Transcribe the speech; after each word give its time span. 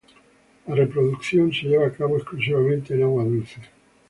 La 0.65 0.73
reproducción 0.73 1.53
se 1.53 1.67
lleva 1.67 1.85
a 1.85 1.91
cabo 1.91 2.17
exclusivamente 2.17 2.95
en 2.95 3.03
agua 3.03 3.23
dulce. 3.23 3.61